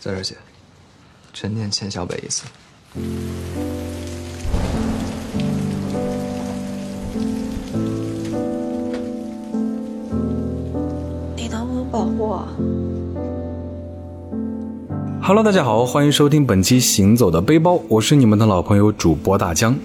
[0.00, 0.36] 在这儿写，
[1.32, 2.44] 陈念欠小北一次。
[11.34, 12.46] 你能不能保护我
[15.20, 19.76] ？Hello，大家好，欢迎收听本期《行走的背包》，我是你们的老朋友主播大江。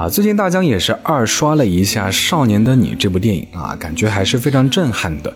[0.00, 5.30] 啊，最近大江也是二刷了一下《少年的你》这部电影啊，感觉还是非常震撼的。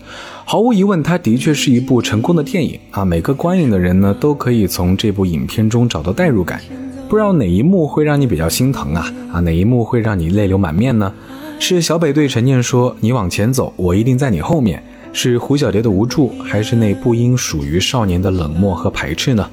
[0.46, 3.04] 毫无疑问，它的确是一部成功的电影啊。
[3.04, 6.62] 每个观影的人呢，都可以从这部影片中找到代入感。
[7.10, 9.12] 不知道哪一幕会让你比较心疼啊？
[9.34, 11.12] 啊，哪一幕会让你泪流满面呢？
[11.58, 19.46] 是小北对陈念说：“你往前走，我一定在你后面。”是胡小蝶的无助，还是那不应属于少年的冷漠和排斥呢？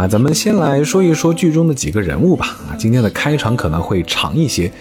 [0.00, 2.56] 啊，咱们先来说一说剧中的几个人物吧。
[2.66, 4.72] 啊，今天的开场可能会长一些。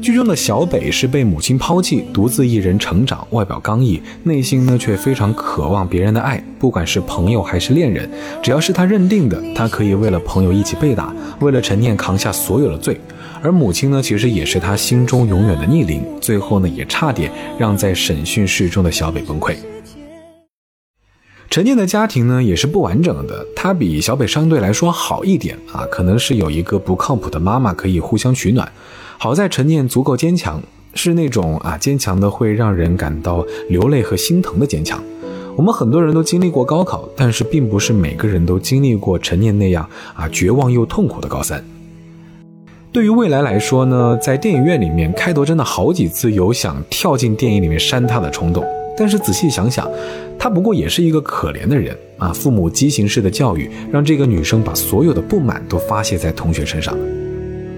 [0.00, 8.08] 剧中的小北是被母亲抛弃，独自一人成长，外表刚毅，内心呢却非常渴望别人的爱，不管是朋友还是恋人，
[8.40, 12.96] 只要是他认定的，他可以为了朋友一起被打，为了陈念扛下所有的罪。
[13.42, 19.56] 而母亲呢，其实也是他心中永远的逆鳞，最后呢，也差点让在审讯室中的小北崩溃。
[21.50, 28.70] 陈念的家庭呢也是不完整的，他比小北相对来说好一点啊，可能是有一个不靠谱的妈妈可以互相取暖。
[29.18, 30.62] 好在陈念足够坚强，
[30.94, 35.02] 是那种啊坚强的会让人感到流泪和心疼的坚强。
[35.56, 41.64] 我们很多人都经历过高考，但是并不是每个人都经历过陈念那样啊绝望又痛苦的高三。
[42.92, 48.64] 对于未来来说呢，在电影院里面，开头真的好几次有想跳进电影里面扇他的冲动。
[48.96, 49.90] 但是仔细想想，
[50.42, 52.32] 他不过也是一个可怜的人啊！
[52.32, 56.96] 父母畸形式的教育，让这个女生把所有的不满都发泄在同学身上。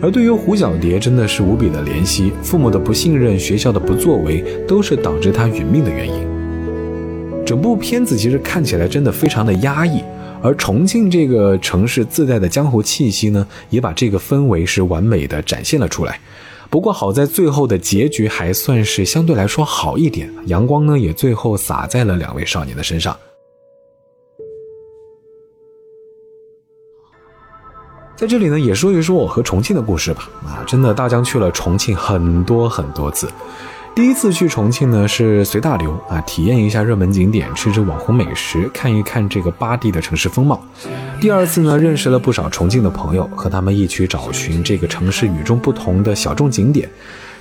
[0.01, 2.33] 而对于胡小蝶，真的是无比的怜惜。
[2.41, 6.25] 父母的不信任，学校的不作为，都是导致她殒命的原因。
[7.45, 10.01] 整部片子其实看起来真的非常的压抑，
[10.41, 16.21] 而重庆这个城市自带的江湖气息呢，也把这个氛围是完美的展现了出来。
[16.73, 23.15] 不过好在最后的结局还算是相对来说好一点，阳光呢也最后洒在了两位少年的身上。
[28.17, 30.31] 在这里呢也说一说我和重庆的故事吧。
[30.47, 33.29] 啊，真的大江去了重庆很多很多次。
[33.95, 40.59] 第一次去重庆呢，是随大流啊，体验一下热门景点，吃吃网红美食，看一看这个巴地的城市风貌。
[41.21, 46.89] 第二次呢，认识了不少重庆的朋友，和他们一起找寻这个城市与众不同的小众景点，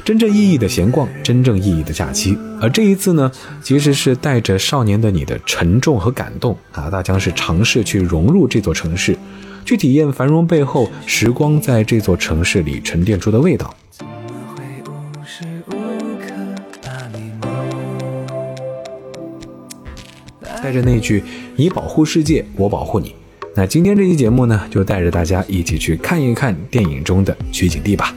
[0.03, 2.37] 真正意义的闲逛，真正意义的假期。
[2.59, 3.31] 而这一次呢，
[3.61, 9.17] 其实是带着少年的你的沉重和感动啊，大江是尝试去融入这座城市，
[9.63, 13.73] 去体验繁荣背后时光在这座城市里沉淀出的味道。
[20.63, 21.23] 带着那句
[21.57, 23.15] “你保护世界，我保护你”，
[23.55, 28.13] 那今天这期节目呢，就带着大家一起去看一看电影中的取景地吧。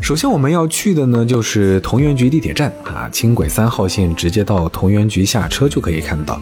[0.00, 6.40] 首先我们要去的呢，就是同源局地铁站啊，轻轨三号线直接到同源局下车就可以看到。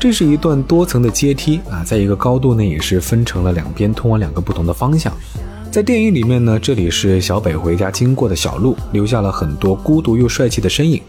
[0.00, 5.12] 这是一段多层的阶梯啊，在一个高度呢，也是分成了两边，通往两个不同的方向。
[5.70, 11.00] 在电影里面呢，这里是小北回家经过的小路，留下了很多孤独又帅气的身影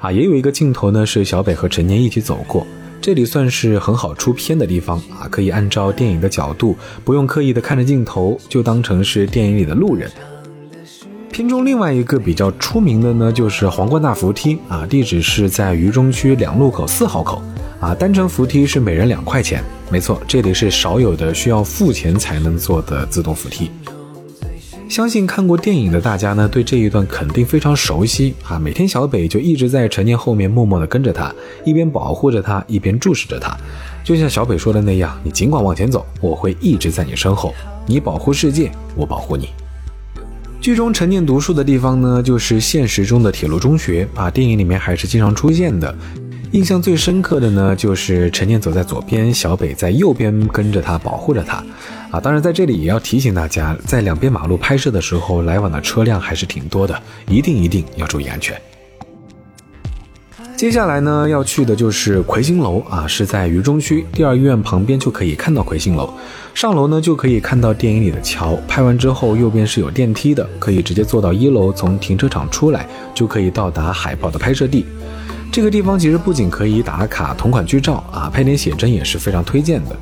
[0.00, 0.10] 啊。
[0.10, 2.66] 也有一个镜头呢，是小北和陈年一起走过。
[3.00, 10.10] 这里算是很好出片的地方啊，可以按照电影的角度，不用刻意的看着镜头，就当成是电影里的路人。
[11.30, 17.42] 片中另外一个比较出名的呢，就是皇冠大扶梯啊，地址是在渝中区两路口四号口
[17.78, 23.70] 啊，单程扶梯是每人两块钱，没错，这里是少有的需要付钱才能坐的自动扶梯。
[24.96, 28.58] 相信看过电影的大家呢，对这一段肯定非常熟悉啊！
[28.58, 31.30] 每天小北就一直在陈念后面默默地跟着他，
[31.66, 33.54] 一边保护着他，一边注视着他。
[34.02, 37.52] 就像小北说的那样：“你尽管往前走，我会一直在你身后。
[37.84, 39.50] 你保护世界，我保护你。”
[40.62, 45.94] 剧中陈念读书的地方呢，就是现实中的铁路中学啊，电影里面还是经常出现的。
[46.52, 51.62] 印象最深刻的呢，就是陈念走在左边，小北在右边跟着他，保护着他。
[52.10, 56.98] 啊，当然在这里也要提醒大家，在两边马路拍摄的时候，来往的车辆还是挺多的，
[57.28, 58.56] 一定一定要注意安全。
[60.56, 66.08] 接下来呢，要去的就是魁星楼啊，是在渝中区第二医院旁边就可以看到魁星楼。
[66.54, 74.86] 上楼呢就可以看到电影里的桥，拍完之后右边是有电梯的，可以直接坐到一楼，从停车场出来就可以到达海报的拍摄地。
[75.56, 79.96] 这个地方其实不仅可以打卡同款剧照啊，拍点写真也是非常推荐的。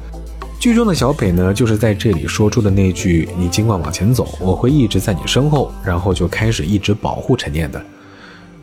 [0.58, 7.80] 剧中的小北呢，就是在这里说出的那句“你尽管往前走，我会一直在你身后”，然后就开始一直保护陈念的。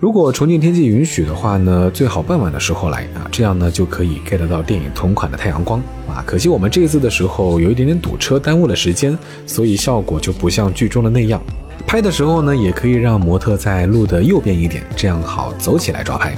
[0.02, 5.80] 如果重庆天气允许的话呢，最好傍晚的时候来啊，这样呢就可以 get 到电影同款的太阳光
[6.10, 6.22] 啊。
[6.28, 9.18] 可惜我们这次的时候有一点点堵车，耽误了时间，
[9.48, 11.42] 所以效果就不像剧中的那样。
[11.88, 16.36] 拍的时候呢，也可以让模特在路的右边一点，这样好走起来抓拍。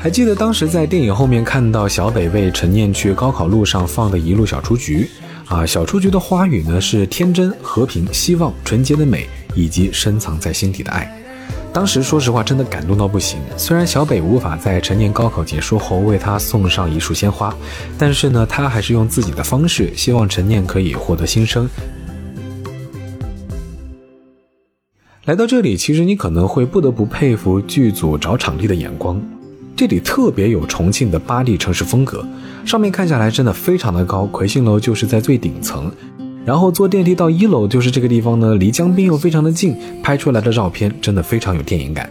[0.00, 5.10] 还记得当时在电影后面看到小北为陈念去高考路上放的一路小雏菊
[5.46, 11.12] 啊，小雏菊的花语呢是天真、和平、希望、纯洁的美，以及深藏在心底的爱。
[11.72, 13.40] 当时说实话真的感动到不行。
[13.56, 17.52] 虽然小北无法在陈念高考结束后为他送上一束鲜花，
[17.98, 21.68] 但是呢，他还是用自己的方式，希望陈念可以获得新生。
[25.24, 29.20] 来到这里，其实你可能会不得不佩服剧组找场地的眼光。
[29.78, 32.26] 这里特别有重庆的巴地城市风格，
[32.66, 35.88] 上面看下来真的非常的高，魁星楼就是在最顶层，
[36.44, 42.10] 然后坐电梯到一楼就是这个地方呢，离江边又非常的近，拍出来的照片真的非常有电影感。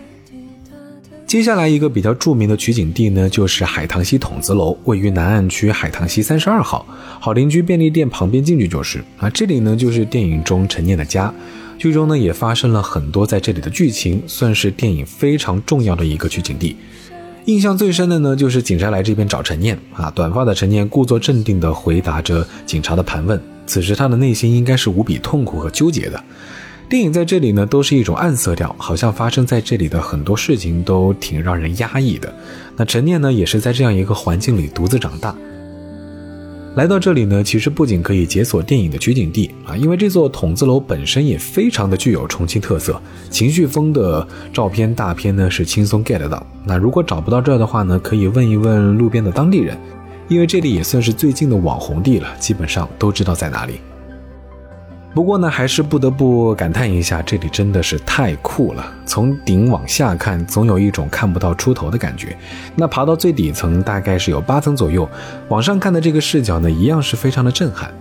[1.25, 6.85] 接下来一个比较著名的取景地呢，就是海棠溪筒子楼，位于南岸区海棠溪三十二号，
[7.19, 11.33] 好邻居便利店旁边进去就是啊，这里呢就是电影中陈念的家，
[11.77, 16.77] 剧中呢也发生了很多在这里的剧情，算是电影非常重要的一个取景地。
[17.47, 26.21] 印象最深的呢，就是警察来这边找陈念啊，短发的陈念故作镇定地回答着警察的盘问，此时他的内心应该是无比痛苦和纠结的。
[26.89, 32.33] 电影在这里呢，都是一种暗色调，好像发生在这里的很多事情都挺让人压抑的。
[32.75, 35.33] 那陈念呢，也是在这样一个环境里独自长大。
[36.77, 43.01] 来到这里呢，其实不仅可以解锁电影的取景地啊，因为这座筒子楼本身也非常的具有重庆特色，
[43.31, 46.45] 情绪风的照片大片呢是轻松 get 到。
[46.63, 49.75] 那如果找不到这儿的话呢，可以问一问路边的当地人，
[50.27, 53.79] 因为这里也算是最近的网红地了，基本上都知道在哪里。
[55.17, 58.85] 不过呢，还是不得不感叹一下，这里真的是太酷了。
[59.03, 62.37] 从顶往下看，总有一种看不到出头的感觉。
[62.75, 65.09] 那爬到最底层，大概是有八层左右，
[65.47, 67.91] 往上看的这个视角呢，一样是非常的震撼。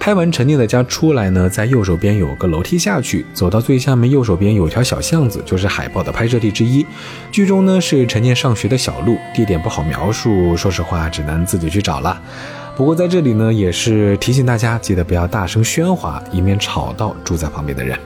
[0.00, 6.84] 拍完陈念的家出来呢，在右手边有个楼梯下去，走到最下面右手边有条小巷子，就是海报的拍摄地之一。
[7.30, 12.20] 剧中呢是陈念上学的小路，地点不好描述，说实话只能自己去找了。
[12.74, 17.98] 不过在这里呢，也是提醒大家，记得不要大声喧哗，以免吵到住在旁边的人。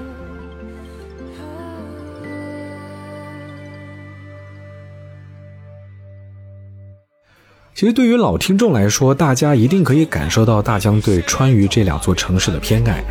[7.74, 13.04] 其实对于老听众来说，大家一定可以感受到大江对川渝这两座城市的偏爱。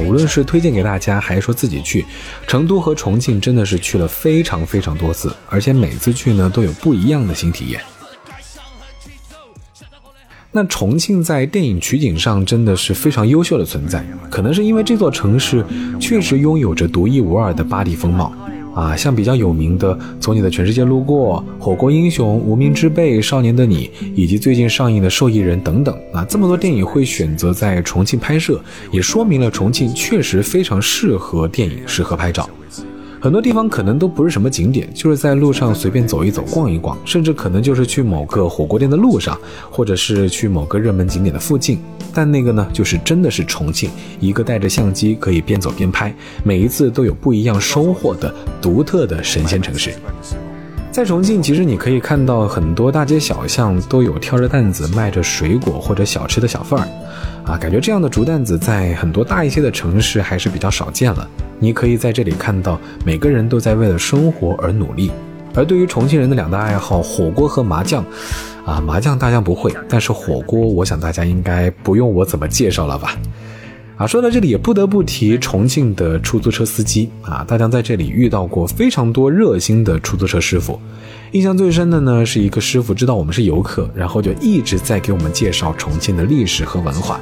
[0.00, 2.04] 无论是推荐给大家，还是说自己去，
[2.46, 7.80] 成都和重庆真的是去了非常非常多次，而且每次去呢都有不一样的新体验。
[10.52, 15.62] 那重庆在电影取景上真的是非常优秀的存在，可能是因为这座城市
[16.00, 18.32] 确实拥有着独一无二的巴黎风貌。
[18.76, 28.60] 啊，像比较有名的《从你的全世界路过》《火锅英雄》《无名之辈》《少年的你》，以及最近上映的《受益人》等等啊，这么多电影会选择在重庆拍摄，
[28.92, 32.46] 也说明了重庆确实非常适合电影，适合拍照。
[33.26, 39.36] 很多地方可能都不是什么景点，就是在路上随便走一走、逛一逛，甚至可能就是去某个火锅店的路上，
[39.68, 41.80] 或者是去某个热门景点的附近。
[42.14, 43.90] 但那个呢，就是真的是重庆，
[44.20, 46.14] 一个带着相机可以边走边拍，
[46.44, 48.32] 每一次都有不一样收获的
[48.62, 49.92] 独特的神仙城市。
[50.96, 56.88] 在重庆，其实你可以看到很多大街小巷都有挑着担子卖着水果或者小吃的小贩儿，
[57.44, 61.28] 啊，感觉这样的竹担子在很多大一些的城市还是比较少见了。
[61.58, 65.10] 你可以在这里看到每个人都在为了生活而努力。
[65.54, 68.02] 而对于重庆人的两大爱好，火锅和麻将，
[68.64, 73.14] 啊，麻将大家不会，但是火锅，我想大家应该不用我怎么介绍了吧？
[73.96, 80.78] 啊，说到这里也不得不提重庆的出租车司机啊，大家在这里遇到过非常多热心的出租车师傅，
[81.32, 87.18] 印象最深的呢是一个师傅知道我们是游客，然后就一直在给我们介绍重庆的历史和文化。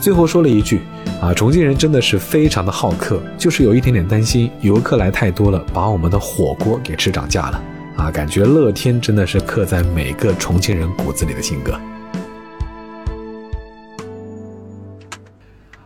[0.00, 0.80] 最后说了一句
[1.20, 7.60] ：“啊，重庆人真的是非常的好客，就是有一点点担心游客来太多了，把我们的火锅给吃涨价了。”
[7.96, 11.72] 啊，感觉乐天真的是刻在每个重庆人骨子里的性格。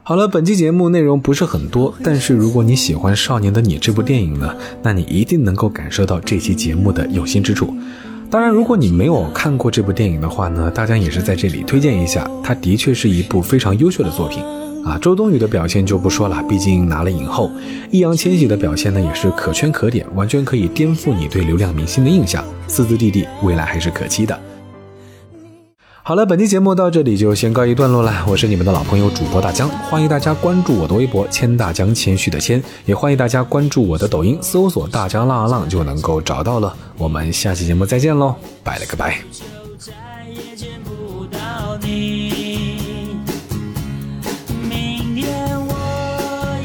[0.08, 7.76] 好了，本期节目内容不是很多，但是如果你喜欢《少年的你》这部电影呢，那你一定能够感受到这期节目的用心之处。
[8.30, 14.42] 当然，如果你没有看过这部电影的话呢，大家也是在这里推荐一下，它的确是一部非常优秀的作品
[14.82, 14.96] 啊。
[14.96, 17.50] 周冬雨的表现就不说了，毕竟拿了影后；
[17.90, 22.42] 易烊千玺的表现呢，也是可圈可点，完全可以颠覆你对流量明星的印象。
[22.66, 24.40] 四字弟弟未来还是可期的。
[26.08, 28.24] 好了，本期节目到这里就先告一段落了。
[28.26, 36.74] 我是你们的老朋友主播大江，欢迎大家关注我的微博“谦大江”，谦虚的谦，也欢迎大家关注我的抖音，搜索“大江浪浪”就能够找到了。
[36.96, 38.34] 我们下期节目再见喽，
[38.64, 39.18] 拜了个拜。
[39.76, 39.92] 再
[40.30, 43.18] 也见不到你。
[44.62, 45.28] 明天
[45.66, 45.74] 我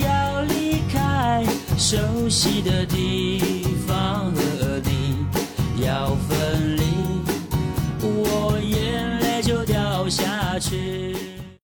[0.05, 1.43] 要离开
[1.77, 1.97] 熟
[2.29, 3.32] 悉的地方。